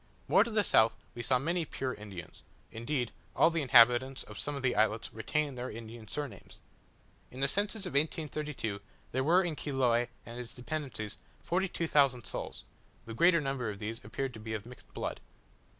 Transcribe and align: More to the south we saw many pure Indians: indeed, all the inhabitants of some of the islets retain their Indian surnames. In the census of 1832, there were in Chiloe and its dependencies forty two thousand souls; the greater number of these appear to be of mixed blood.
More 0.27 0.43
to 0.43 0.49
the 0.49 0.63
south 0.63 0.95
we 1.13 1.21
saw 1.21 1.37
many 1.37 1.63
pure 1.63 1.93
Indians: 1.93 2.41
indeed, 2.71 3.11
all 3.35 3.51
the 3.51 3.61
inhabitants 3.61 4.23
of 4.23 4.39
some 4.39 4.55
of 4.55 4.63
the 4.63 4.75
islets 4.75 5.13
retain 5.13 5.53
their 5.53 5.69
Indian 5.69 6.07
surnames. 6.07 6.59
In 7.29 7.39
the 7.39 7.47
census 7.47 7.85
of 7.85 7.91
1832, 7.93 8.81
there 9.11 9.23
were 9.23 9.43
in 9.43 9.55
Chiloe 9.55 10.07
and 10.25 10.39
its 10.39 10.55
dependencies 10.55 11.17
forty 11.43 11.67
two 11.67 11.85
thousand 11.85 12.25
souls; 12.25 12.63
the 13.05 13.13
greater 13.13 13.39
number 13.39 13.69
of 13.69 13.77
these 13.77 14.03
appear 14.03 14.27
to 14.27 14.39
be 14.39 14.55
of 14.55 14.65
mixed 14.65 14.91
blood. 14.91 15.19